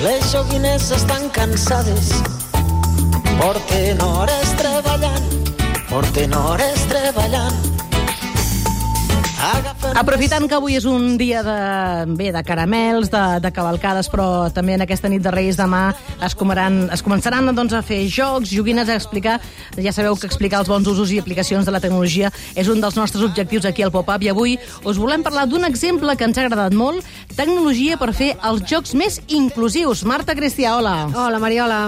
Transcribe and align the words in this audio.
Les 0.00 0.22
joguines 0.30 0.92
estan 0.94 1.24
cansades, 1.34 2.12
porten 3.40 4.02
hores 4.04 4.52
treballant, 4.60 5.26
porten 5.90 6.36
hores 6.38 6.84
treballant. 6.86 7.77
Aprofitant 9.98 10.48
que 10.50 10.56
avui 10.56 10.76
és 10.78 10.86
un 10.88 11.16
dia 11.18 11.44
de, 11.46 11.54
bé, 12.18 12.30
de 12.34 12.42
caramels, 12.46 13.10
de, 13.12 13.22
de 13.42 13.52
cavalcades, 13.54 14.10
però 14.10 14.48
també 14.54 14.74
en 14.74 14.82
aquesta 14.84 15.10
nit 15.10 15.22
de 15.22 15.32
Reis 15.34 15.58
demà 15.58 15.92
es, 16.24 16.34
comaran, 16.38 16.84
es 16.94 17.02
començaran 17.06 17.50
doncs, 17.54 17.76
a 17.76 17.82
fer 17.86 18.04
jocs, 18.10 18.50
joguines, 18.50 18.90
a 18.90 18.98
explicar... 18.98 19.38
Ja 19.78 19.92
sabeu 19.94 20.16
que 20.18 20.26
explicar 20.26 20.64
els 20.64 20.70
bons 20.70 20.88
usos 20.90 21.12
i 21.14 21.20
aplicacions 21.22 21.66
de 21.66 21.74
la 21.74 21.80
tecnologia 21.82 22.32
és 22.58 22.68
un 22.72 22.82
dels 22.82 22.98
nostres 22.98 23.22
objectius 23.22 23.68
aquí 23.68 23.86
al 23.86 23.94
Pop-Up 23.94 24.26
i 24.26 24.32
avui 24.32 24.58
us 24.82 24.98
volem 24.98 25.22
parlar 25.22 25.46
d'un 25.46 25.66
exemple 25.68 26.16
que 26.18 26.26
ens 26.26 26.38
ha 26.38 26.46
agradat 26.48 26.74
molt, 26.74 27.06
tecnologia 27.38 27.98
per 28.00 28.10
fer 28.16 28.34
els 28.42 28.66
jocs 28.66 28.96
més 28.98 29.22
inclusius. 29.28 30.02
Marta 30.08 30.34
Cristià, 30.38 30.76
hola. 30.80 31.00
Hola, 31.14 31.38
Mariola. 31.42 31.82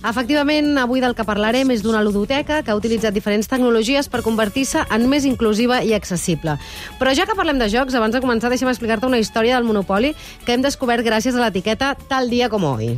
Efectivament, 0.00 0.78
avui 0.80 1.02
del 1.04 1.12
que 1.12 1.26
parlarem 1.28 1.68
és 1.74 1.82
d'una 1.84 2.00
ludoteca 2.00 2.62
que 2.64 2.72
ha 2.72 2.76
utilitzat 2.78 3.12
diferents 3.12 3.50
tecnologies 3.50 4.08
per 4.08 4.22
convertir-se 4.24 4.86
en 4.96 5.04
més 5.12 5.26
inclusiva 5.28 5.82
i 5.84 5.92
accessible. 5.92 6.54
Però 6.96 7.12
ja 7.12 7.26
que 7.28 7.36
parlem 7.36 7.60
de 7.60 7.68
jocs, 7.68 7.94
abans 7.94 8.16
de 8.16 8.22
començar, 8.24 8.48
deixa'm 8.48 8.72
explicar-te 8.72 9.10
una 9.10 9.20
història 9.20 9.58
del 9.58 9.68
Monopoli 9.68 10.14
que 10.46 10.56
hem 10.56 10.64
descobert 10.64 11.04
gràcies 11.04 11.36
a 11.36 11.44
l'etiqueta 11.44 11.92
Tal 12.08 12.32
dia 12.32 12.48
com 12.48 12.64
hoy. 12.64 12.94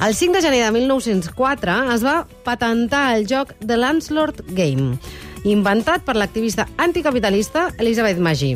El 0.00 0.14
5 0.14 0.32
de 0.32 0.40
gener 0.40 0.64
de 0.64 0.72
1904 0.78 1.76
es 1.92 2.04
va 2.06 2.22
patentar 2.46 3.16
el 3.18 3.28
joc 3.28 3.52
The 3.60 3.76
Landlord 3.76 4.44
Game, 4.56 4.96
inventat 5.44 6.06
per 6.06 6.16
l'activista 6.16 6.68
anticapitalista 6.78 7.68
Elizabeth 7.76 8.22
Maggi. 8.22 8.54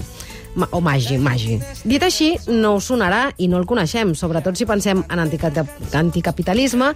Ma 0.54 0.66
o 0.70 0.80
Magi, 0.84 1.16
Magi. 1.16 1.58
Dit 1.88 2.02
així, 2.04 2.34
no 2.52 2.74
us 2.76 2.84
sonarà 2.90 3.30
i 3.40 3.46
no 3.48 3.56
el 3.56 3.64
coneixem, 3.64 4.10
sobretot 4.18 4.58
si 4.58 4.66
pensem 4.68 5.00
en 5.08 5.18
anticap 5.22 5.56
anticapitalisme, 5.96 6.90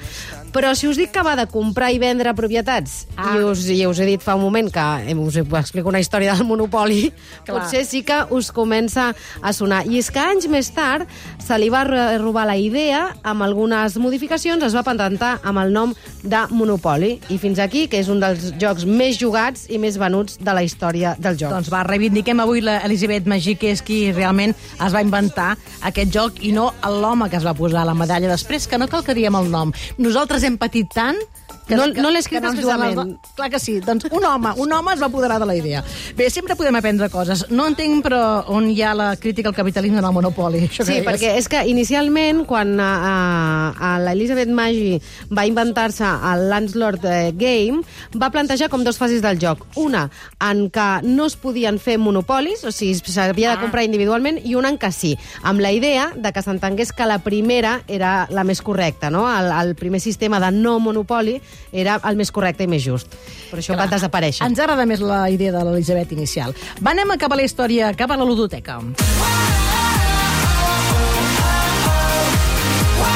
però 0.52 0.74
si 0.76 0.88
us 0.88 0.98
dic 1.00 1.10
que 1.14 1.22
va 1.24 1.34
de 1.38 1.46
comprar 1.48 1.88
i 1.92 1.98
vendre 2.00 2.32
propietats, 2.36 3.06
ah. 3.16 3.34
i, 3.36 3.42
us, 3.44 3.64
i 3.72 3.78
us 3.88 4.00
he 4.00 4.06
dit 4.08 4.22
fa 4.22 4.34
un 4.36 4.42
moment 4.44 4.68
que 4.72 4.84
eh, 5.08 5.14
us 5.16 5.38
explico 5.40 5.88
una 5.88 6.00
història 6.00 6.34
del 6.36 6.46
monopoli, 6.48 7.06
Clar. 7.46 7.62
potser 7.62 7.84
sí 7.88 8.02
que 8.04 8.18
us 8.36 8.50
comença 8.52 9.10
a 9.40 9.52
sonar. 9.56 9.84
I 9.88 10.00
és 10.02 10.10
que 10.12 10.20
anys 10.20 10.48
més 10.52 10.68
tard 10.76 11.08
se 11.42 11.56
li 11.60 11.70
va 11.72 11.84
ro- 11.88 12.06
robar 12.20 12.46
la 12.50 12.56
idea, 12.60 13.06
amb 13.24 13.44
algunes 13.46 13.96
modificacions, 14.02 14.62
es 14.68 14.76
va 14.76 14.84
patentar 14.86 15.36
amb 15.46 15.62
el 15.64 15.72
nom 15.72 15.94
de 16.26 16.42
Monopoli. 16.50 17.14
I 17.32 17.38
fins 17.40 17.60
aquí, 17.62 17.86
que 17.88 18.00
és 18.02 18.08
un 18.12 18.20
dels 18.20 18.50
jocs 18.60 18.84
més 18.84 19.16
jugats 19.20 19.64
i 19.72 19.80
més 19.80 19.96
venuts 20.00 20.36
de 20.40 20.52
la 20.56 20.64
història 20.66 21.14
del 21.18 21.38
joc. 21.40 21.52
Doncs 21.56 21.72
va, 21.72 21.84
reivindiquem 21.88 22.40
avui 22.44 22.60
l'Elisabet 22.64 23.28
Magí, 23.30 23.45
que 23.54 23.70
és 23.70 23.82
qui 23.86 24.10
realment 24.12 24.54
es 24.56 24.92
va 24.92 25.04
inventar 25.04 25.54
aquest 25.86 26.10
joc 26.12 26.42
i 26.42 26.52
no 26.56 26.72
l'home 26.82 27.30
que 27.30 27.38
es 27.38 27.46
va 27.46 27.54
posar 27.54 27.86
la 27.86 27.94
medalla 27.94 28.32
després, 28.32 28.66
que 28.66 28.78
no 28.78 28.88
cal 28.90 29.04
que 29.06 29.14
diem 29.14 29.36
el 29.38 29.50
nom. 29.50 29.72
Nosaltres 29.98 30.42
hem 30.42 30.58
patit 30.58 30.90
tant 30.92 31.20
que, 31.66 31.76
No- 31.76 31.86
no 31.88 32.10
l'he 32.10 32.18
escrit 32.20 32.42
expressament. 32.44 32.94
do- 32.94 33.20
Clar 33.34 33.50
que 33.50 33.58
sí. 33.58 33.80
Doncs 33.80 34.06
un 34.10 34.24
home, 34.24 34.52
un 34.56 34.72
home 34.72 34.94
es 34.94 35.02
va 35.02 35.06
apoderar 35.06 35.38
de 35.40 35.46
la 35.46 35.54
idea. 35.56 35.82
Bé, 36.16 36.30
sempre 36.30 36.54
podem 36.56 36.74
aprendre 36.76 37.08
coses. 37.10 37.46
No 37.50 37.66
entenc, 37.66 38.04
però, 38.04 38.44
on 38.48 38.68
hi 38.70 38.80
ha 38.82 38.94
la 38.94 39.16
crítica 39.16 39.48
al 39.48 39.54
capitalisme 39.54 39.98
en 39.98 40.04
el 40.04 40.12
monopoli. 40.12 40.60
Això 40.68 40.84
Sí, 40.86 41.00
perquè 41.04 41.36
és 41.36 41.48
que 41.48 41.64
inicialment, 41.66 42.44
quan 42.46 42.78
a, 42.80 42.90
a, 43.10 43.94
a 43.94 43.98
l'Elizabeth 44.00 44.48
Maggi 44.48 45.00
va 45.36 45.46
inventar-se 45.46 46.04
el 46.04 46.48
Landlord 46.48 47.04
eh, 47.04 47.32
Game, 47.36 47.82
va 48.20 48.30
plantejar 48.30 48.68
com 48.70 48.84
dos 48.84 48.96
fases 48.98 49.20
del 49.22 49.38
joc. 49.42 49.66
Una, 49.76 50.08
en 50.40 50.70
què 50.70 51.02
no 51.02 51.26
es 51.26 51.36
podien 51.36 51.78
fer 51.82 51.98
monopolis, 51.98 52.62
o 52.64 52.70
sigui, 52.72 52.94
s'havia 53.04 53.56
de 53.56 53.60
comprar 53.60 53.84
individualment, 53.84 54.38
i 54.44 54.54
una 54.54 54.68
en 54.70 54.78
què 54.78 54.92
sí, 54.92 55.16
amb 55.42 55.60
la 55.60 55.72
idea 55.72 56.12
de 56.14 56.32
que 56.32 56.42
s'entengués 56.42 56.92
que 56.92 57.06
la 57.06 57.18
primera 57.18 57.82
era 57.88 58.26
la 58.30 58.44
més 58.44 58.62
correcta, 58.62 59.10
no? 59.10 59.26
El, 59.28 59.50
el 59.68 59.74
primer 59.74 60.00
sistema 60.00 60.38
de 60.40 60.50
no 60.52 60.78
monopoli 60.78 61.40
era 61.72 62.00
el 62.08 62.16
més 62.16 62.32
correcte 62.32 62.64
i 62.64 62.70
més 62.70 62.84
just. 62.84 63.16
Per 63.50 63.60
això 63.60 63.76
va 63.78 63.88
desaparèixer. 63.90 64.46
Ens 64.46 64.60
agrada 64.62 64.86
més 64.86 65.02
la 65.04 65.26
idea 65.30 65.54
de 65.54 65.64
l'Elisabet 65.64 66.12
inicial. 66.16 66.54
Va, 66.80 66.92
anem 66.92 67.16
a 67.16 67.20
cap 67.20 67.32
a 67.32 67.40
la 67.40 67.46
història, 67.46 67.94
cap 67.96 68.10
a 68.10 68.20
la 68.20 68.28
ludoteca. 68.28 68.80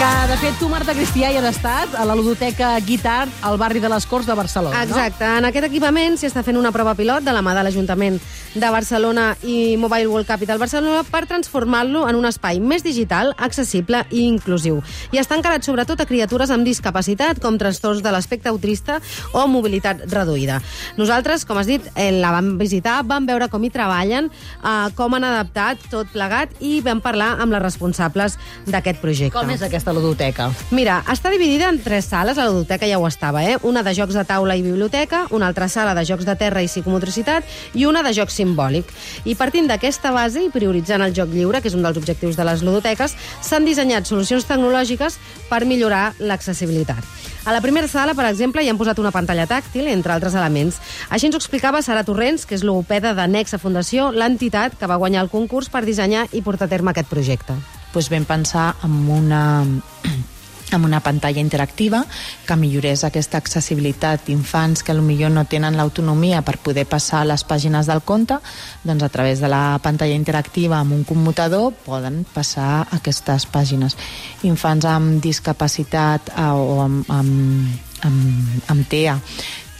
Que, 0.01 0.29
de 0.33 0.37
fet, 0.41 0.55
tu, 0.57 0.65
Marta 0.73 0.95
Cristià, 0.97 1.29
hi 1.29 1.37
has 1.37 1.45
estat 1.45 1.93
a 1.93 2.07
la 2.09 2.15
ludoteca 2.17 2.71
Guitar 2.81 3.27
al 3.45 3.59
barri 3.61 3.83
de 3.85 3.89
les 3.93 4.07
Corts 4.09 4.25
de 4.25 4.33
Barcelona, 4.33 4.81
Exacte. 4.87 5.27
En 5.29 5.45
aquest 5.45 5.67
equipament 5.67 6.15
s'hi 6.17 6.31
està 6.31 6.41
fent 6.41 6.57
una 6.57 6.71
prova 6.73 6.95
pilot 6.97 7.27
de 7.27 7.35
la 7.37 7.43
mà 7.45 7.53
de 7.53 7.67
l'Ajuntament 7.67 8.17
de 8.55 8.71
Barcelona 8.73 9.35
i 9.45 9.77
Mobile 9.77 10.09
World 10.09 10.27
Capital 10.27 10.59
Barcelona 10.59 11.03
per 11.05 11.27
transformar-lo 11.29 12.07
en 12.09 12.17
un 12.17 12.25
espai 12.25 12.63
més 12.65 12.81
digital, 12.83 13.35
accessible 13.37 14.01
i 14.09 14.23
inclusiu. 14.25 14.81
I 15.13 15.21
està 15.21 15.37
encarat 15.37 15.69
sobretot 15.69 16.01
a 16.01 16.09
criatures 16.09 16.49
amb 16.49 16.65
discapacitat, 16.65 17.37
com 17.45 17.61
trastorns 17.61 18.01
de 18.01 18.11
l'aspecte 18.11 18.49
autista 18.49 19.03
o 19.37 19.45
mobilitat 19.53 20.07
reduïda. 20.09 20.63
Nosaltres, 20.97 21.45
com 21.45 21.61
has 21.61 21.69
dit, 21.69 21.85
eh, 21.95 22.09
la 22.17 22.33
vam 22.33 22.57
visitar, 22.57 23.03
vam 23.05 23.29
veure 23.29 23.51
com 23.53 23.69
hi 23.69 23.71
treballen, 23.71 24.33
eh, 24.65 24.89
com 24.97 25.13
han 25.15 25.29
adaptat 25.29 25.77
tot 25.93 26.09
plegat 26.09 26.57
i 26.59 26.81
vam 26.81 27.05
parlar 27.05 27.37
amb 27.37 27.53
les 27.53 27.63
responsables 27.63 28.39
d'aquest 28.65 29.05
projecte. 29.05 29.37
no? 29.37 29.45
Com 29.45 29.51
és 29.51 29.61
aquesta 29.61 29.90
ludoteca? 29.97 30.51
Mira, 30.71 31.01
està 31.11 31.31
dividida 31.33 31.69
en 31.71 31.81
tres 31.83 32.09
sales, 32.11 32.37
la 32.37 32.49
ludoteca 32.49 32.89
ja 32.89 32.99
ho 32.99 33.07
estava, 33.09 33.45
eh? 33.45 33.57
Una 33.63 33.83
de 33.87 33.95
jocs 33.97 34.15
de 34.15 34.25
taula 34.25 34.57
i 34.57 34.63
biblioteca, 34.63 35.27
una 35.31 35.49
altra 35.51 35.69
sala 35.69 35.95
de 35.95 36.05
jocs 36.09 36.27
de 36.29 36.37
terra 36.37 36.63
i 36.63 36.69
psicomotricitat 36.69 37.45
i 37.75 37.87
una 37.87 38.03
de 38.07 38.15
joc 38.17 38.31
simbòlic. 38.31 38.91
I 39.25 39.37
partint 39.39 39.71
d'aquesta 39.71 40.13
base 40.15 40.45
i 40.45 40.53
prioritzant 40.53 41.03
el 41.03 41.15
joc 41.17 41.33
lliure, 41.35 41.61
que 41.61 41.69
és 41.69 41.79
un 41.79 41.83
dels 41.87 41.99
objectius 41.99 42.37
de 42.37 42.47
les 42.47 42.63
ludoteques, 42.67 43.17
s'han 43.43 43.67
dissenyat 43.69 44.07
solucions 44.07 44.47
tecnològiques 44.47 45.19
per 45.49 45.65
millorar 45.65 46.13
l'accessibilitat. 46.19 47.05
A 47.45 47.53
la 47.53 47.63
primera 47.65 47.89
sala, 47.89 48.13
per 48.15 48.27
exemple, 48.29 48.63
hi 48.63 48.69
han 48.69 48.79
posat 48.79 48.99
una 49.01 49.11
pantalla 49.15 49.47
tàctil, 49.49 49.89
entre 49.89 50.13
altres 50.13 50.37
elements. 50.37 50.77
Així 51.09 51.31
ens 51.31 51.39
ho 51.39 51.41
explicava 51.41 51.81
Sara 51.83 52.05
Torrents, 52.05 52.45
que 52.45 52.55
és 52.59 52.65
logopeda 52.67 53.15
de 53.17 53.27
Nexa 53.33 53.59
Fundació, 53.59 54.11
l'entitat 54.13 54.77
que 54.77 54.91
va 54.91 55.01
guanyar 55.01 55.25
el 55.25 55.33
concurs 55.33 55.73
per 55.73 55.87
dissenyar 55.89 56.29
i 56.37 56.45
portar 56.45 56.69
a 56.69 56.75
terme 56.77 56.93
aquest 56.93 57.09
projecte. 57.09 57.57
Doncs 57.95 58.11
vam 58.11 58.27
pensar 58.29 58.75
en 58.87 59.01
una 59.11 59.45
amb 60.71 60.85
una 60.85 61.01
pantalla 61.01 61.41
interactiva 61.41 62.05
que 62.47 62.57
millorés 62.57 63.05
aquesta 63.05 63.39
accessibilitat 63.41 64.27
d'infants 64.27 64.85
que 64.87 64.95
millor 64.95 65.33
no 65.35 65.45
tenen 65.51 65.77
l'autonomia 65.77 66.43
per 66.47 66.59
poder 66.63 66.87
passar 66.87 67.25
les 67.27 67.45
pàgines 67.45 67.91
del 67.91 68.03
conte, 68.07 68.39
doncs 68.85 69.03
a 69.03 69.09
través 69.09 69.41
de 69.41 69.49
la 69.49 69.79
pantalla 69.83 70.15
interactiva 70.15 70.79
amb 70.79 70.95
un 70.95 71.05
commutador 71.05 71.73
poden 71.85 72.25
passar 72.35 72.87
aquestes 72.93 73.47
pàgines. 73.47 73.97
Infants 74.43 74.87
amb 74.87 75.21
discapacitat 75.23 76.31
eh, 76.37 76.51
o 76.55 76.81
amb, 76.85 77.11
amb, 77.11 77.91
amb, 78.07 78.71
amb 78.71 78.89
TEA 78.89 79.19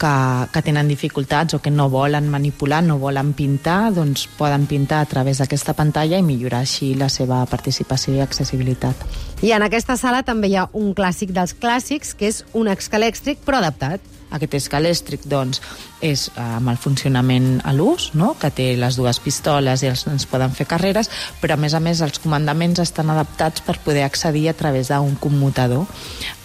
que, 0.01 0.13
que 0.51 0.61
tenen 0.65 0.89
dificultats 0.89 1.53
o 1.53 1.61
que 1.61 1.71
no 1.71 1.87
volen 1.93 2.29
manipular, 2.33 2.81
no 2.83 2.97
volen 3.01 3.33
pintar, 3.37 3.93
doncs 3.93 4.25
poden 4.39 4.65
pintar 4.69 5.03
a 5.03 5.09
través 5.09 5.41
d'aquesta 5.41 5.75
pantalla 5.77 6.17
i 6.17 6.25
millorar 6.25 6.63
així 6.65 6.93
la 6.97 7.09
seva 7.13 7.43
participació 7.49 8.15
i 8.17 8.23
accessibilitat. 8.25 9.05
I 9.45 9.53
en 9.53 9.65
aquesta 9.65 9.97
sala 9.97 10.23
també 10.25 10.49
hi 10.49 10.57
ha 10.57 10.69
un 10.77 10.95
clàssic 10.97 11.33
dels 11.35 11.53
clàssics, 11.57 12.15
que 12.17 12.31
és 12.33 12.41
un 12.57 12.71
escalèxtric, 12.71 13.45
però 13.45 13.61
adaptat. 13.61 14.01
Aquest 14.31 14.57
escalèstric, 14.61 15.25
doncs, 15.29 15.61
és 16.01 16.27
eh, 16.31 16.41
amb 16.41 16.71
el 16.71 16.79
funcionament 16.81 17.59
a 17.67 17.73
l'ús, 17.75 18.11
no? 18.17 18.33
que 18.39 18.51
té 18.55 18.71
les 18.79 18.97
dues 18.99 19.19
pistoles 19.23 19.83
i 19.83 19.91
els 19.91 20.05
nens 20.07 20.27
poden 20.29 20.53
fer 20.57 20.67
carreres, 20.69 21.11
però 21.41 21.57
a 21.57 21.61
més 21.61 21.75
a 21.77 21.81
més 21.83 22.01
els 22.01 22.21
comandaments 22.23 22.81
estan 22.83 23.11
adaptats 23.13 23.63
per 23.65 23.79
poder 23.85 24.05
accedir 24.07 24.47
a 24.49 24.57
través 24.57 24.91
d'un 24.91 25.17
commutador. 25.21 25.85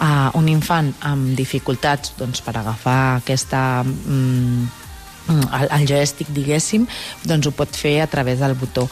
Uh, 0.01 0.31
un 0.39 0.51
infant 0.53 0.93
amb 1.07 1.37
dificultats 1.39 2.17
doncs, 2.19 2.43
per 2.45 2.59
agafar 2.59 3.01
aquesta... 3.21 3.63
Mm, 3.85 4.86
el, 5.29 5.69
el 5.71 5.87
joystick, 5.89 6.31
diguéssim, 6.35 6.87
doncs 7.27 7.49
ho 7.49 7.53
pot 7.57 7.77
fer 7.77 8.01
a 8.03 8.07
través 8.11 8.41
del 8.41 8.55
botó. 8.55 8.89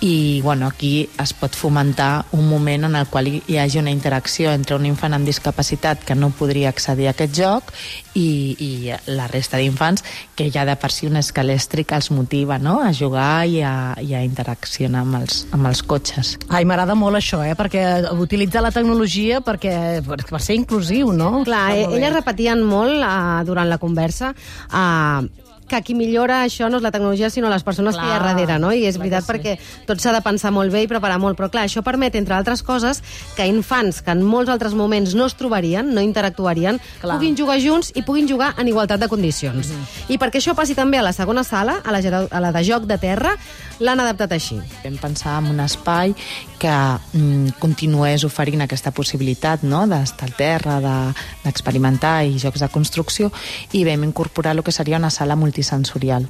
I 0.00 0.40
bueno, 0.44 0.66
aquí 0.66 1.08
es 1.22 1.32
pot 1.32 1.54
fomentar 1.56 2.26
un 2.32 2.48
moment 2.48 2.84
en 2.84 2.96
el 2.96 3.06
qual 3.06 3.28
hi, 3.28 3.42
hi 3.46 3.56
hagi 3.58 3.78
una 3.78 3.90
interacció 3.90 4.52
entre 4.52 4.76
un 4.76 4.84
infant 4.86 5.14
amb 5.16 5.26
discapacitat 5.26 6.04
que 6.04 6.14
no 6.14 6.30
podria 6.36 6.68
accedir 6.68 7.08
a 7.08 7.14
aquest 7.14 7.32
joc 7.38 7.72
i, 8.12 8.56
i 8.60 8.70
la 9.08 9.28
resta 9.30 9.56
d'infants 9.56 10.04
que 10.36 10.50
ja 10.52 10.66
de 10.68 10.76
per 10.76 10.90
si 10.92 11.08
un 11.08 11.16
escalèstric 11.16 11.94
els 11.96 12.10
motiva 12.12 12.58
no? 12.58 12.78
a 12.84 12.92
jugar 12.92 13.46
i 13.48 13.62
a, 13.64 13.94
i 14.02 14.12
a 14.14 14.22
interaccionar 14.26 15.06
amb 15.06 15.22
els, 15.22 15.46
amb 15.56 15.70
els 15.70 15.82
cotxes. 15.82 16.36
Ai, 16.50 16.66
m'agrada 16.68 16.96
molt 16.98 17.16
això, 17.16 17.40
eh? 17.46 17.56
Perquè 17.56 17.86
utilitzar 18.12 18.64
la 18.66 18.74
tecnologia 18.74 19.40
perquè, 19.44 20.02
per, 20.04 20.20
per 20.28 20.42
ser 20.44 20.58
inclusiu, 20.60 21.12
no? 21.16 21.40
Clar, 21.48 21.64
eh, 21.72 21.88
elles 21.88 22.14
repetien 22.14 22.62
molt 22.66 23.00
uh, 23.00 23.40
durant 23.48 23.68
la 23.70 23.80
conversa 23.80 24.34
uh, 24.36 25.24
que 25.68 25.80
qui 25.82 25.96
millora 25.98 26.42
això 26.44 26.70
no 26.70 26.78
és 26.80 26.84
la 26.84 26.92
tecnologia, 26.94 27.30
sinó 27.30 27.50
les 27.50 27.64
persones 27.66 27.96
Clar, 27.96 28.04
que 28.04 28.10
hi 28.10 28.14
ha 28.14 28.22
darrere, 28.22 28.58
no? 28.62 28.72
I 28.72 28.86
és 28.88 28.98
veritat 29.00 29.26
sí. 29.26 29.30
perquè 29.32 29.56
tot 29.88 30.02
s'ha 30.02 30.14
de 30.14 30.22
pensar 30.24 30.52
molt 30.54 30.72
bé 30.72 30.84
i 30.84 30.90
preparar 30.90 31.18
molt, 31.22 31.38
però 31.38 31.50
clar, 31.52 31.66
això 31.66 31.82
permet, 31.86 32.14
entre 32.18 32.36
altres 32.38 32.62
coses, 32.66 33.02
que 33.36 33.46
infants 33.50 34.02
que 34.06 34.14
en 34.14 34.22
molts 34.26 34.52
altres 34.52 34.76
moments 34.78 35.16
no 35.18 35.26
es 35.26 35.36
trobarien, 35.38 35.92
no 35.94 36.04
interactuarien, 36.04 36.80
Clar. 37.02 37.18
puguin 37.18 37.36
jugar 37.38 37.58
junts 37.62 37.92
i 37.94 38.04
puguin 38.06 38.28
jugar 38.30 38.54
en 38.58 38.70
igualtat 38.70 39.02
de 39.02 39.10
condicions. 39.10 39.72
I 40.08 40.18
perquè 40.22 40.40
això 40.42 40.54
passi 40.58 40.76
també 40.78 41.00
a 41.00 41.06
la 41.06 41.14
segona 41.16 41.44
sala, 41.44 41.80
a 41.84 41.94
la, 41.94 42.26
a 42.30 42.42
la 42.42 42.52
de 42.54 42.64
joc 42.66 42.86
de 42.86 42.98
terra, 43.02 43.36
l'han 43.80 44.00
adaptat 44.00 44.36
així. 44.36 44.60
Vam 44.84 44.96
pensar 45.02 45.38
en 45.42 45.50
un 45.52 45.60
espai 45.64 46.14
que 46.58 46.72
mm, 47.12 47.58
continués 47.60 48.24
oferint 48.24 48.62
aquesta 48.64 48.90
possibilitat 48.90 49.62
no? 49.62 49.84
d'estar 49.86 50.28
al 50.30 50.34
terra, 50.38 50.80
de- 50.80 51.14
d'experimentar 51.44 52.24
i 52.26 52.38
jocs 52.42 52.60
de 52.64 52.68
construcció 52.72 53.30
i 53.72 53.84
vam 53.84 54.04
incorporar 54.04 54.56
el 54.56 54.62
que 54.64 54.72
seria 54.72 54.96
una 54.98 55.10
sala 55.10 55.36
multisensorial. 55.36 56.28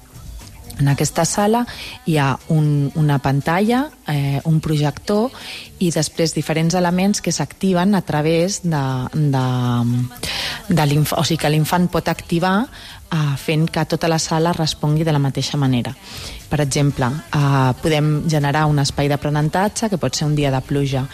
En 0.78 0.88
aquesta 0.92 1.24
sala 1.24 1.62
hi 2.04 2.18
ha 2.20 2.34
un, 2.52 2.90
una 3.00 3.16
pantalla, 3.24 3.86
eh, 4.12 4.42
un 4.44 4.60
projector 4.60 5.30
i 5.80 5.88
després 5.90 6.34
diferents 6.36 6.74
elements 6.76 7.22
que 7.24 7.32
s'activen 7.32 7.94
a 7.96 8.02
través 8.04 8.60
de, 8.62 8.82
de, 9.14 9.46
de 10.68 11.04
o 11.16 11.24
sigui 11.24 11.38
que 11.38 11.50
l'infant 11.50 11.86
pot 11.88 12.08
activar 12.08 12.66
eh, 12.66 13.36
fent 13.38 13.68
que 13.70 13.84
tota 13.86 14.08
la 14.08 14.18
sala 14.18 14.52
respongui 14.52 15.04
de 15.04 15.12
la 15.12 15.22
mateixa 15.22 15.56
manera. 15.56 15.94
Per 16.48 16.60
exemple, 16.60 17.06
eh, 17.06 17.72
podem 17.82 18.28
generar 18.28 18.66
un 18.66 18.78
espai 18.78 19.08
d'aprenentatge 19.08 19.90
que 19.90 19.98
pot 19.98 20.14
ser 20.14 20.26
un 20.26 20.34
dia 20.34 20.50
de 20.50 20.60
pluja. 20.60 21.06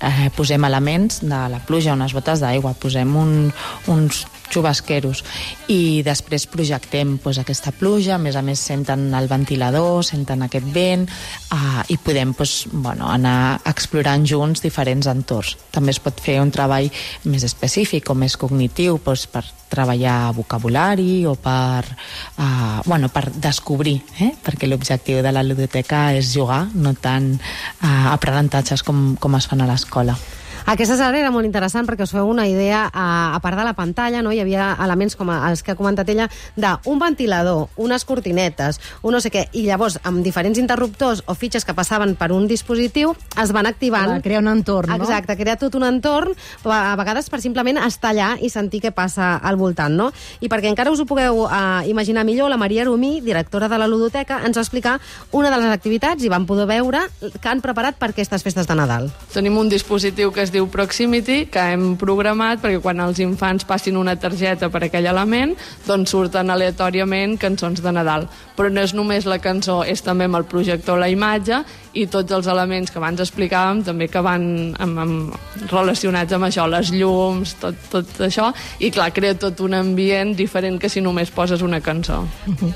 Eh, 0.00 0.30
posem 0.36 0.64
elements 0.64 1.20
de 1.20 1.40
la 1.52 1.60
pluja, 1.66 1.92
unes 1.92 2.14
botes 2.14 2.40
d'aigua, 2.40 2.74
posem 2.74 3.16
un, 3.16 3.52
uns 3.88 4.26
xubasqueros 4.50 5.22
i 5.70 6.02
després 6.06 6.46
projectem 6.50 7.16
doncs, 7.22 7.40
aquesta 7.42 7.72
pluja, 7.76 8.16
a 8.16 8.22
més 8.22 8.36
a 8.36 8.42
més 8.42 8.60
senten 8.60 9.08
el 9.16 9.28
ventilador, 9.30 10.02
senten 10.06 10.44
aquest 10.46 10.66
vent 10.74 11.06
uh, 11.06 11.82
i 11.88 11.98
podem 12.02 12.34
doncs, 12.36 12.66
bueno, 12.72 13.08
anar 13.10 13.60
explorant 13.70 14.26
junts 14.26 14.62
diferents 14.64 15.08
entorns. 15.10 15.56
També 15.70 15.94
es 15.94 16.02
pot 16.02 16.20
fer 16.20 16.40
un 16.42 16.52
treball 16.54 16.90
més 17.30 17.46
específic 17.46 18.10
o 18.10 18.18
més 18.18 18.36
cognitiu 18.40 18.98
doncs, 19.04 19.26
per 19.30 19.44
treballar 19.70 20.32
vocabulari 20.34 21.24
o 21.30 21.36
per, 21.38 21.86
uh, 21.86 22.80
bueno, 22.84 23.08
per 23.14 23.28
descobrir, 23.30 24.00
eh? 24.18 24.32
perquè 24.42 24.66
l'objectiu 24.66 25.22
de 25.22 25.32
la 25.32 25.46
ludoteca 25.46 26.10
és 26.18 26.34
jugar, 26.34 26.64
no 26.74 26.96
tant 26.98 27.32
uh, 27.38 28.10
aprenentatges 28.10 28.82
com, 28.82 29.14
com 29.20 29.38
es 29.38 29.46
fan 29.50 29.62
a 29.62 29.70
l'escola. 29.70 30.18
Aquesta 30.66 30.96
sala 30.96 31.18
era 31.18 31.30
molt 31.32 31.46
interessant 31.48 31.86
perquè 31.88 32.04
us 32.04 32.12
feu 32.14 32.28
una 32.28 32.46
idea, 32.48 32.84
a, 32.92 33.34
a 33.34 33.40
part 33.42 33.58
de 33.58 33.64
la 33.66 33.74
pantalla, 33.78 34.22
no? 34.22 34.32
hi 34.32 34.40
havia 34.42 34.74
elements 34.82 35.16
com 35.16 35.30
els 35.32 35.62
que 35.62 35.72
ha 35.72 35.78
comentat 35.78 36.08
ella, 36.12 36.28
d'un 36.56 37.00
ventilador, 37.00 37.68
unes 37.80 38.04
cortinetes, 38.04 38.80
un 39.02 39.16
no 39.16 39.20
sé 39.22 39.32
què, 39.32 39.46
i 39.56 39.64
llavors 39.66 39.98
amb 40.06 40.24
diferents 40.24 40.58
interruptors 40.60 41.24
o 41.26 41.34
fitxes 41.34 41.66
que 41.66 41.74
passaven 41.76 42.14
per 42.18 42.30
un 42.32 42.46
dispositiu 42.50 43.14
es 43.40 43.54
van 43.56 43.68
activant... 43.70 44.16
Va 44.16 44.24
crear 44.24 44.42
un 44.42 44.50
entorn, 44.52 44.92
no? 44.92 45.04
Exacte, 45.04 45.36
crear 45.38 45.56
tot 45.60 45.74
un 45.78 45.86
entorn, 45.88 46.36
a 46.64 46.94
vegades 46.98 47.30
per 47.30 47.40
simplement 47.42 47.80
estar 47.82 48.12
allà 48.12 48.30
i 48.40 48.50
sentir 48.52 48.82
què 48.84 48.92
passa 48.94 49.36
al 49.36 49.58
voltant, 49.60 49.94
no? 49.96 50.10
I 50.40 50.50
perquè 50.52 50.70
encara 50.70 50.92
us 50.92 51.02
ho 51.02 51.08
pugueu 51.08 51.44
uh, 51.46 51.80
imaginar 51.88 52.24
millor, 52.28 52.50
la 52.50 52.60
Maria 52.60 52.84
Arumí, 52.84 53.20
directora 53.24 53.68
de 53.70 53.78
la 53.80 53.88
ludoteca, 53.90 54.40
ens 54.46 54.58
va 54.58 54.64
explicar 54.64 54.98
una 55.32 55.50
de 55.50 55.60
les 55.62 55.72
activitats 55.72 56.24
i 56.24 56.32
vam 56.32 56.46
poder 56.46 56.66
veure 56.70 57.02
que 57.40 57.48
han 57.50 57.62
preparat 57.64 57.98
per 58.00 58.12
aquestes 58.12 58.44
festes 58.46 58.68
de 58.68 58.76
Nadal. 58.78 59.10
Tenim 59.34 59.58
un 59.58 59.70
dispositiu 59.72 60.32
que 60.34 60.42
es 60.50 60.54
diu 60.56 60.66
Proximity, 60.66 61.44
que 61.52 61.62
hem 61.72 61.94
programat 62.00 62.58
perquè 62.62 62.80
quan 62.82 62.98
els 63.04 63.20
infants 63.22 63.66
passin 63.68 63.98
una 64.00 64.16
targeta 64.18 64.66
per 64.72 64.82
aquell 64.86 65.06
element, 65.06 65.54
doncs 65.86 66.10
surten 66.10 66.50
aleatòriament 66.50 67.36
cançons 67.38 67.78
de 67.84 67.92
Nadal. 67.94 68.26
Però 68.58 68.70
no 68.72 68.82
és 68.82 68.94
només 68.96 69.28
la 69.30 69.38
cançó, 69.38 69.80
és 69.86 70.02
també 70.02 70.26
amb 70.26 70.40
el 70.40 70.48
projector 70.50 70.98
la 70.98 71.08
imatge 71.12 71.62
i 71.92 72.06
tots 72.10 72.32
els 72.32 72.46
elements 72.50 72.90
que 72.90 73.00
abans 73.00 73.20
explicàvem 73.22 73.82
també 73.86 74.08
que 74.10 74.22
van 74.22 74.44
amb, 74.78 75.00
amb, 75.02 75.34
relacionats 75.72 76.34
amb 76.36 76.46
això, 76.46 76.66
les 76.70 76.92
llums, 76.94 77.56
tot, 77.60 77.78
tot 77.90 78.22
això, 78.26 78.50
i 78.78 78.92
clar, 78.94 79.10
crea 79.16 79.36
tot 79.38 79.60
un 79.64 79.74
ambient 79.78 80.34
diferent 80.38 80.78
que 80.80 80.90
si 80.92 81.02
només 81.02 81.32
poses 81.34 81.64
una 81.66 81.80
cançó. 81.84 82.22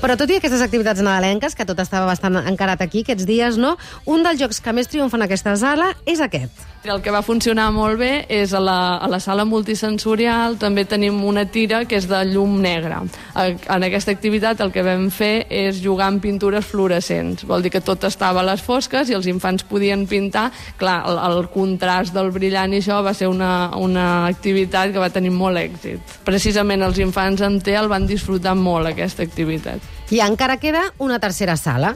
Però 0.03 0.17
tot 0.19 0.31
i 0.31 0.39
aquestes 0.39 0.63
activitats 0.65 1.03
nadalenques, 1.05 1.55
que 1.55 1.67
tot 1.67 1.79
estava 1.83 2.09
bastant 2.09 2.41
encarat 2.43 2.83
aquí 2.83 3.05
aquests 3.05 3.27
dies, 3.27 3.59
no? 3.61 3.75
Un 4.05 4.25
dels 4.25 4.41
jocs 4.41 4.61
que 4.61 4.75
més 4.75 4.91
triomfa 4.91 5.19
en 5.19 5.27
aquesta 5.27 5.55
sala 5.59 5.93
és 6.05 6.23
aquest. 6.23 6.65
El 6.85 7.01
que 7.01 7.09
va 7.09 7.23
funcionar 7.25 7.71
molt 7.73 7.97
bé 7.97 8.11
és 8.29 8.51
a 8.53 8.59
la, 8.61 8.97
a 9.01 9.07
la 9.09 9.17
sala 9.23 9.41
multisensorial 9.49 10.59
també 10.61 10.83
tenim 10.85 11.17
una 11.25 11.47
tira 11.49 11.81
que 11.89 11.97
és 11.97 12.05
de 12.05 12.19
llum 12.29 12.59
negra. 12.61 12.99
En 13.33 13.85
aquesta 13.87 14.13
activitat 14.13 14.61
el 14.61 14.69
que 14.73 14.83
vam 14.85 15.07
fer 15.09 15.47
és 15.49 15.81
jugar 15.81 16.11
amb 16.11 16.21
pintures 16.21 16.67
fluorescents. 16.69 17.47
Vol 17.49 17.65
dir 17.65 17.73
que 17.73 17.81
tot 17.81 18.05
estava 18.05 18.43
a 18.43 18.47
les 18.51 18.61
fosques 18.61 19.04
i 19.09 19.17
els 19.17 19.27
infants 19.31 19.65
podien 19.67 20.05
pintar. 20.09 20.49
Clar, 20.79 20.97
el, 21.09 21.19
el 21.29 21.49
contrast 21.53 22.15
del 22.15 22.31
brillant 22.35 22.73
i 22.73 22.81
això 22.81 23.01
va 23.05 23.13
ser 23.17 23.29
una, 23.31 23.69
una 23.77 24.25
activitat 24.29 24.93
que 24.93 25.01
va 25.01 25.11
tenir 25.13 25.33
molt 25.35 25.61
èxit. 25.61 26.17
Precisament 26.27 26.85
els 26.85 26.99
infants 27.03 27.43
amb 27.45 27.63
TEA 27.63 27.83
el 27.83 27.91
van 27.91 28.07
disfrutar 28.09 28.55
molt, 28.57 28.91
aquesta 28.91 29.25
activitat. 29.25 29.83
I 30.13 30.21
encara 30.25 30.59
queda 30.61 30.89
una 30.99 31.19
tercera 31.19 31.57
sala. 31.57 31.95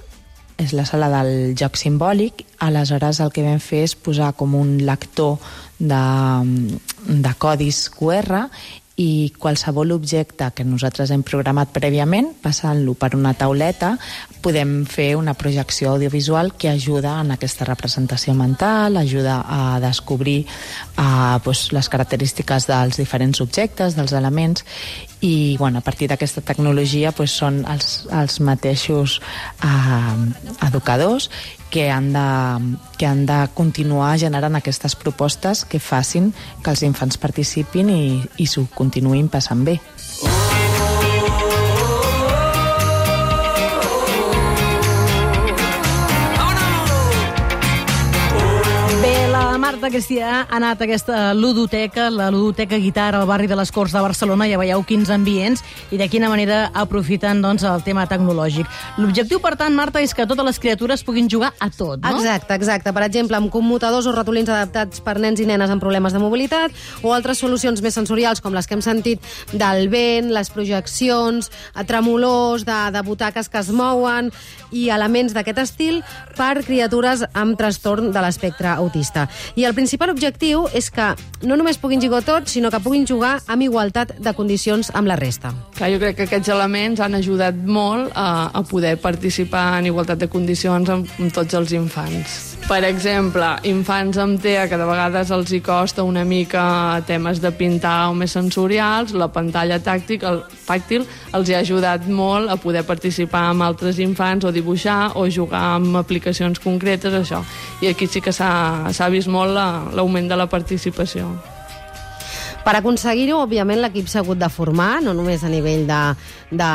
és 0.60 0.74
la 0.76 0.84
sala 0.84 1.08
del 1.08 1.56
joc 1.56 1.78
simbòlic, 1.80 2.42
aleshores 2.60 3.22
el 3.24 3.30
que 3.32 3.46
vam 3.46 3.62
fer 3.64 3.86
és 3.86 3.94
posar 3.96 4.34
com 4.36 4.58
un 4.60 4.74
lector 4.84 5.38
de, 5.80 6.02
de 7.08 7.32
codis 7.40 7.86
QR 7.96 8.50
i 9.00 9.32
qualsevol 9.40 9.94
objecte 9.96 10.50
que 10.52 10.66
nosaltres 10.68 11.14
hem 11.16 11.22
programat 11.24 11.72
prèviament, 11.72 12.34
passant-lo 12.44 12.98
per 13.00 13.14
una 13.16 13.32
tauleta, 13.32 13.94
podem 14.44 14.84
fer 14.88 15.14
una 15.16 15.38
projecció 15.40 15.94
audiovisual 15.94 16.52
que 16.60 16.68
ajuda 16.68 17.14
en 17.22 17.32
aquesta 17.32 17.64
representació 17.70 18.36
mental, 18.36 19.00
ajuda 19.00 19.40
a 19.48 19.80
descobrir 19.80 20.42
uh, 20.44 21.40
doncs, 21.46 21.70
les 21.76 21.88
característiques 21.88 22.68
dels 22.68 23.00
diferents 23.00 23.40
objectes, 23.40 23.96
dels 23.96 24.16
elements, 24.20 24.66
i 25.24 25.56
bueno, 25.60 25.80
a 25.80 25.86
partir 25.86 26.12
d'aquesta 26.12 26.44
tecnologia 26.44 27.14
doncs, 27.16 27.38
són 27.40 27.64
els, 27.72 28.04
els 28.12 28.40
mateixos 28.44 29.22
uh, 29.64 30.28
educadors 30.68 31.30
que 31.70 31.90
han, 31.92 32.12
de, 32.14 32.78
que 32.98 33.06
han 33.06 33.26
de 33.30 33.40
continuar 33.54 34.18
generant 34.20 34.58
aquestes 34.58 34.96
propostes 34.98 35.66
que 35.70 35.80
facin 35.80 36.34
que 36.64 36.74
els 36.74 36.84
infants 36.88 37.22
participin 37.22 37.94
i, 37.94 38.04
i 38.38 38.50
s'ho 38.50 38.68
continuïn 38.76 39.30
passant 39.30 39.66
bé. 39.66 39.80
Bé, 40.26 40.49
Marta 49.90 50.04
Cristià 50.06 50.32
ha 50.44 50.54
anat 50.54 50.84
aquesta 50.86 51.34
ludoteca, 51.34 52.12
la 52.14 52.28
ludoteca 52.30 52.78
Guitarra 52.78 53.24
al 53.24 53.26
barri 53.26 53.48
de 53.50 53.56
les 53.58 53.72
Corts 53.74 53.96
de 53.96 54.02
Barcelona, 54.04 54.46
ja 54.46 54.60
veieu 54.62 54.84
quins 54.86 55.10
ambients 55.10 55.64
i 55.90 55.98
de 55.98 56.06
quina 56.06 56.28
manera 56.30 56.68
aprofiten 56.78 57.40
doncs, 57.42 57.64
el 57.66 57.82
tema 57.82 58.04
tecnològic. 58.06 58.70
L'objectiu, 59.02 59.40
per 59.42 59.56
tant, 59.58 59.74
Marta, 59.74 60.04
és 60.06 60.14
que 60.14 60.28
totes 60.30 60.46
les 60.46 60.60
criatures 60.62 61.02
puguin 61.02 61.26
jugar 61.26 61.56
a 61.58 61.72
tot, 61.74 62.04
no? 62.04 62.12
Exacte, 62.12 62.54
exacte. 62.54 62.94
Per 62.94 63.02
exemple, 63.08 63.40
amb 63.40 63.50
commutadors 63.50 64.06
o 64.06 64.14
ratolins 64.14 64.52
adaptats 64.54 65.02
per 65.02 65.16
nens 65.18 65.42
i 65.42 65.48
nenes 65.50 65.74
amb 65.74 65.82
problemes 65.82 66.14
de 66.14 66.22
mobilitat 66.22 66.70
o 67.02 67.16
altres 67.18 67.42
solucions 67.42 67.82
més 67.82 67.98
sensorials 67.98 68.46
com 68.46 68.54
les 68.54 68.70
que 68.70 68.78
hem 68.78 68.86
sentit 68.86 69.26
del 69.50 69.90
vent, 69.90 70.30
les 70.30 70.54
projeccions, 70.54 71.50
tremolors, 71.90 72.68
de, 72.68 72.78
de 72.94 73.06
butaques 73.10 73.50
que 73.50 73.64
es 73.66 73.74
mouen 73.74 74.30
i 74.70 74.92
elements 74.94 75.34
d'aquest 75.34 75.66
estil 75.66 76.04
per 76.38 76.60
criatures 76.62 77.26
amb 77.34 77.58
trastorn 77.58 78.14
de 78.14 78.22
l'espectre 78.22 78.70
autista. 78.76 79.26
I 79.58 79.66
el 79.66 79.79
principal 79.80 80.12
objectiu 80.12 80.66
és 80.76 80.90
que 80.92 81.08
no 81.48 81.56
només 81.56 81.80
puguin 81.80 82.02
jugar 82.04 82.20
tots, 82.28 82.52
sinó 82.58 82.72
que 82.74 82.82
puguin 82.84 83.08
jugar 83.08 83.38
amb 83.48 83.64
igualtat 83.64 84.12
de 84.20 84.34
condicions 84.36 84.92
amb 84.92 85.08
la 85.08 85.16
resta. 85.20 85.54
Clar, 85.78 85.92
jo 85.94 86.02
crec 86.04 86.20
que 86.20 86.28
aquests 86.28 86.52
elements 86.52 87.00
han 87.00 87.16
ajudat 87.16 87.64
molt 87.64 88.12
a, 88.12 88.50
a 88.52 88.66
poder 88.68 88.98
participar 89.00 89.80
en 89.80 89.88
igualtat 89.94 90.20
de 90.20 90.28
condicions 90.28 90.92
amb, 90.92 91.20
amb 91.20 91.36
tots 91.36 91.56
els 91.56 91.78
infants. 91.80 92.59
Per 92.70 92.84
exemple, 92.86 93.48
infants 93.66 94.20
amb 94.22 94.38
TEA 94.38 94.68
que 94.70 94.78
de 94.78 94.86
vegades 94.86 95.32
els 95.34 95.50
hi 95.56 95.58
costa 95.66 96.04
una 96.06 96.22
mica 96.22 97.02
temes 97.08 97.42
de 97.42 97.50
pintar 97.58 98.12
o 98.12 98.14
més 98.14 98.36
sensorials, 98.38 99.16
la 99.18 99.26
pantalla 99.34 99.80
tàctic, 99.82 100.22
el, 100.30 100.44
tàctil 100.68 101.08
els 101.34 101.50
hi 101.50 101.58
ha 101.58 101.64
ajudat 101.66 102.06
molt 102.06 102.54
a 102.54 102.60
poder 102.62 102.86
participar 102.86 103.48
amb 103.50 103.66
altres 103.66 103.98
infants 104.06 104.46
o 104.46 104.54
dibuixar 104.54 105.16
o 105.18 105.26
jugar 105.34 105.64
amb 105.80 105.98
aplicacions 105.98 106.62
concretes, 106.62 107.10
això. 107.24 107.42
I 107.82 107.90
aquí 107.90 108.06
sí 108.06 108.22
que 108.22 108.32
s'ha 108.32 109.10
vist 109.10 109.28
molt 109.34 109.58
la- 109.58 109.88
l'augment 109.90 110.30
de 110.30 110.38
la 110.38 110.46
participació. 110.46 111.34
Per 112.70 112.76
aconseguir-ho, 112.78 113.40
òbviament, 113.42 113.80
l'equip 113.82 114.06
s'ha 114.06 114.20
hagut 114.22 114.38
de 114.38 114.46
formar, 114.54 115.00
no 115.02 115.16
només 115.18 115.42
a 115.42 115.50
nivell 115.50 115.88
de, 115.90 116.02
de, 116.54 116.68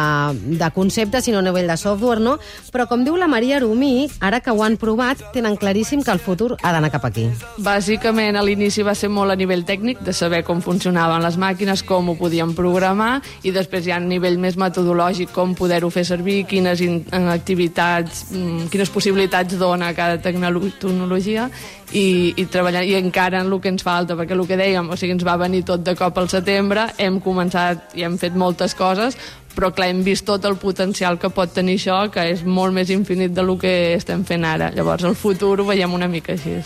de 0.58 0.70
concepte, 0.74 1.20
sinó 1.22 1.38
a 1.38 1.44
nivell 1.46 1.68
de 1.70 1.76
software, 1.78 2.18
no? 2.18 2.32
Però, 2.74 2.88
com 2.90 3.04
diu 3.06 3.14
la 3.14 3.28
Maria 3.30 3.60
Arumí, 3.60 4.08
ara 4.18 4.40
que 4.42 4.50
ho 4.50 4.64
han 4.66 4.74
provat, 4.74 5.22
tenen 5.30 5.54
claríssim 5.54 6.02
que 6.02 6.10
el 6.10 6.18
futur 6.18 6.56
ha 6.56 6.72
d'anar 6.74 6.90
cap 6.90 7.06
aquí. 7.06 7.28
Bàsicament, 7.62 8.34
a 8.34 8.42
l'inici 8.42 8.82
va 8.82 8.96
ser 8.98 9.12
molt 9.14 9.30
a 9.30 9.38
nivell 9.38 9.62
tècnic, 9.68 10.02
de 10.02 10.16
saber 10.18 10.42
com 10.42 10.64
funcionaven 10.66 11.22
les 11.22 11.38
màquines, 11.38 11.84
com 11.86 12.10
ho 12.10 12.16
podíem 12.18 12.56
programar, 12.58 13.20
i 13.46 13.54
després 13.54 13.86
ja 13.86 14.00
a 14.00 14.02
nivell 14.02 14.40
més 14.42 14.58
metodològic, 14.58 15.30
com 15.30 15.54
poder-ho 15.54 15.92
fer 15.94 16.02
servir, 16.10 16.40
quines 16.50 16.82
in 16.82 17.04
activitats, 17.22 18.32
mm, 18.32 18.66
quines 18.74 18.90
possibilitats 18.90 19.62
dona 19.62 19.94
cada 19.94 20.18
tecnologia, 20.18 21.46
i, 21.92 22.34
i 22.36 22.46
treballar, 22.50 22.84
i 22.86 22.96
encara 22.98 23.42
en 23.42 23.52
el 23.52 23.60
que 23.60 23.70
ens 23.72 23.84
falta, 23.84 24.16
perquè 24.18 24.36
el 24.36 24.46
que 24.48 24.58
dèiem, 24.60 24.90
o 24.90 24.96
sigui, 24.98 25.14
ens 25.16 25.26
va 25.26 25.36
venir 25.40 25.64
tot 25.68 25.84
de 25.84 25.94
cop 25.98 26.18
al 26.18 26.30
setembre, 26.32 26.88
hem 26.98 27.20
començat 27.24 27.94
i 27.98 28.06
hem 28.06 28.18
fet 28.20 28.36
moltes 28.38 28.74
coses, 28.78 29.18
però 29.54 29.70
clar, 29.74 29.88
hem 29.92 30.02
vist 30.06 30.26
tot 30.26 30.44
el 30.48 30.56
potencial 30.58 31.18
que 31.22 31.30
pot 31.30 31.52
tenir 31.54 31.78
això, 31.78 32.00
que 32.10 32.26
és 32.32 32.42
molt 32.44 32.74
més 32.74 32.90
infinit 32.90 33.34
de 33.34 33.46
lo 33.46 33.58
que 33.60 33.94
estem 33.94 34.24
fent 34.26 34.44
ara. 34.48 34.72
Llavors, 34.74 35.06
el 35.06 35.14
futur 35.14 35.60
ho 35.60 35.70
veiem 35.70 35.94
una 35.94 36.10
mica 36.10 36.34
així. 36.34 36.58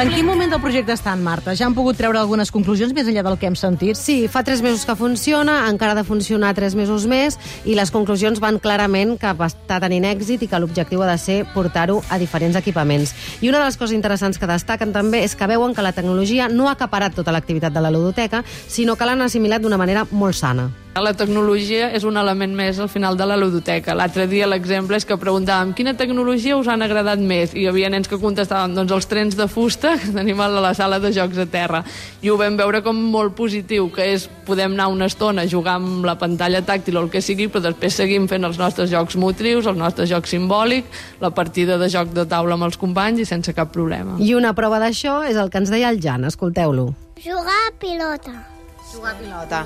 En 0.00 0.08
quin 0.08 0.24
moment 0.24 0.48
del 0.48 0.62
projecte 0.64 0.94
estan, 0.96 1.20
Marta? 1.20 1.52
Ja 1.52 1.66
han 1.66 1.74
pogut 1.76 1.98
treure 2.00 2.16
algunes 2.16 2.48
conclusions 2.48 2.94
més 2.96 3.10
enllà 3.10 3.20
del 3.26 3.34
que 3.36 3.50
hem 3.50 3.56
sentit? 3.58 3.98
Sí, 4.00 4.30
fa 4.32 4.40
tres 4.40 4.62
mesos 4.64 4.86
que 4.88 4.94
funciona, 4.96 5.58
encara 5.68 5.92
ha 5.92 5.98
de 5.98 6.06
funcionar 6.08 6.54
tres 6.56 6.72
mesos 6.72 7.04
més, 7.04 7.36
i 7.68 7.76
les 7.76 7.92
conclusions 7.92 8.40
van 8.40 8.56
clarament 8.64 9.18
que 9.20 9.34
està 9.44 9.76
tenint 9.84 10.08
èxit 10.08 10.40
i 10.40 10.48
que 10.48 10.62
l'objectiu 10.64 11.04
ha 11.04 11.12
de 11.12 11.20
ser 11.20 11.38
portar-ho 11.52 12.00
a 12.08 12.16
diferents 12.16 12.56
equipaments. 12.56 13.12
I 13.44 13.52
una 13.52 13.60
de 13.60 13.66
les 13.68 13.76
coses 13.76 13.92
interessants 13.92 14.40
que 14.40 14.48
destaquen 14.48 14.96
també 14.96 15.20
és 15.20 15.36
que 15.36 15.52
veuen 15.52 15.76
que 15.76 15.84
la 15.84 15.92
tecnologia 15.92 16.48
no 16.48 16.70
ha 16.70 16.78
acaparat 16.80 17.20
tota 17.20 17.36
l'activitat 17.36 17.76
de 17.76 17.84
la 17.84 17.92
ludoteca, 17.92 18.40
sinó 18.68 18.96
que 18.96 19.04
l'han 19.04 19.28
assimilat 19.28 19.60
d'una 19.60 19.76
manera 19.76 20.08
molt 20.08 20.40
sana. 20.40 20.70
La 20.98 21.12
tecnologia 21.14 21.86
és 21.94 22.02
un 22.02 22.16
element 22.18 22.50
més 22.50 22.80
al 22.82 22.88
final 22.90 23.14
de 23.16 23.26
la 23.28 23.36
ludoteca. 23.38 23.94
L'altre 23.94 24.24
dia 24.26 24.48
l'exemple 24.50 24.98
és 24.98 25.06
que 25.06 25.14
preguntàvem 25.22 25.70
quina 25.78 25.94
tecnologia 25.94 26.56
us 26.58 26.66
han 26.68 26.82
agradat 26.82 27.22
més 27.22 27.54
i 27.54 27.62
hi 27.62 27.68
havia 27.70 27.88
nens 27.94 28.10
que 28.10 28.18
contestaven 28.18 28.74
doncs 28.74 28.90
els 28.96 29.06
trens 29.06 29.38
de 29.38 29.46
fusta 29.46 29.94
que 30.02 30.10
tenim 30.16 30.42
a 30.42 30.48
la 30.50 30.74
sala 30.74 30.98
de 30.98 31.12
jocs 31.14 31.38
a 31.38 31.46
terra 31.46 31.84
i 32.20 32.28
ho 32.28 32.36
vam 32.40 32.58
veure 32.58 32.82
com 32.82 32.98
molt 33.14 33.36
positiu 33.38 33.86
que 33.94 34.10
és 34.16 34.26
podem 34.48 34.74
anar 34.74 34.90
una 34.90 35.06
estona 35.06 35.46
a 35.46 35.52
jugar 35.54 35.78
amb 35.78 36.04
la 36.04 36.18
pantalla 36.18 36.64
tàctil 36.66 36.98
o 36.98 37.06
el 37.06 37.10
que 37.14 37.22
sigui 37.22 37.46
però 37.46 37.62
després 37.70 38.02
seguim 38.02 38.26
fent 38.26 38.50
els 38.50 38.58
nostres 38.58 38.90
jocs 38.90 39.14
motrius, 39.14 39.70
els 39.70 39.78
nostres 39.78 40.10
jocs 40.10 40.34
simbòlics, 40.34 41.06
la 41.22 41.30
partida 41.30 41.78
de 41.78 41.88
joc 41.88 42.10
de 42.18 42.26
taula 42.26 42.58
amb 42.58 42.66
els 42.66 42.76
companys 42.76 43.22
i 43.22 43.30
sense 43.30 43.54
cap 43.54 43.70
problema. 43.70 44.18
I 44.18 44.34
una 44.34 44.56
prova 44.58 44.82
d'això 44.82 45.20
és 45.30 45.38
el 45.38 45.54
que 45.54 45.62
ens 45.62 45.70
deia 45.70 45.94
el 45.94 46.02
Jan, 46.02 46.26
escolteu-lo. 46.26 46.90
Jugar 47.22 47.60
a 47.68 47.76
pilota. 47.78 48.59
Jugar 48.92 49.12
a 49.14 49.18
pilota. 49.18 49.60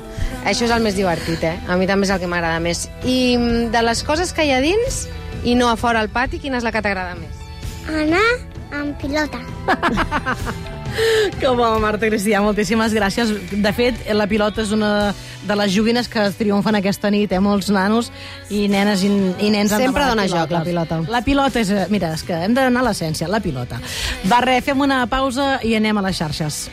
Això 0.45 0.67
és 0.67 0.73
el 0.75 0.83
més 0.85 0.97
divertit, 0.99 1.43
eh? 1.49 1.55
A 1.69 1.79
mi 1.81 1.87
també 1.89 2.05
és 2.09 2.13
el 2.15 2.21
que 2.21 2.29
m'agrada 2.31 2.61
més. 2.61 2.87
I 3.05 3.37
mm, 3.39 3.71
de 3.75 3.83
les 3.87 4.03
coses 4.05 4.33
que 4.37 4.45
hi 4.45 4.53
ha 4.53 4.61
dins 4.65 5.05
i 5.45 5.55
no 5.59 5.71
a 5.73 5.77
fora 5.81 6.01
al 6.05 6.11
pati, 6.13 6.39
quina 6.43 6.61
és 6.61 6.65
la 6.67 6.73
que 6.73 6.83
t'agrada 6.85 7.17
més? 7.17 7.43
Anar 7.89 8.25
amb 8.81 8.97
pilota. 9.01 9.41
Que 11.41 11.49
bo, 11.49 11.67
Marta 11.83 12.07
Cristià, 12.07 12.39
moltíssimes 12.45 12.93
gràcies. 12.95 13.33
De 13.51 13.73
fet, 13.75 13.97
la 14.15 14.29
pilota 14.31 14.63
és 14.63 14.71
una 14.75 15.11
de 15.45 15.57
les 15.59 15.73
joguines 15.75 16.07
que 16.09 16.29
triomfen 16.39 16.79
aquesta 16.79 17.11
nit, 17.11 17.33
eh? 17.35 17.41
Molts 17.43 17.67
nanos 17.75 18.13
i 18.49 18.65
nenes 18.71 19.03
i, 19.03 19.11
i 19.11 19.51
nens 19.51 19.75
han 19.75 19.83
Sempre 19.83 20.07
dona 20.07 20.29
joc, 20.31 20.55
la 20.55 20.63
pilota. 20.63 21.01
La 21.11 21.23
pilota 21.27 21.61
és... 21.65 21.73
eh, 21.75 21.89
Mira, 21.91 22.13
és 22.15 22.23
que 22.23 22.39
hem 22.47 22.55
d'anar 22.55 22.85
a 22.85 22.87
l'essència, 22.89 23.27
la 23.29 23.43
pilota. 23.43 23.81
Va, 24.31 24.39
res, 24.47 24.63
fem 24.69 24.87
una 24.87 25.03
pausa 25.11 25.57
i 25.67 25.75
anem 25.75 25.99
a 25.99 26.07
les 26.07 26.21
xarxes. 26.23 26.61